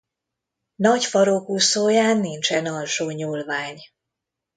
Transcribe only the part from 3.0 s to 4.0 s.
nyúlvány.